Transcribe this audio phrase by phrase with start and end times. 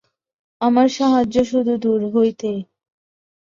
[0.61, 2.51] আমার সাহায্য শুধু দূর হইতে।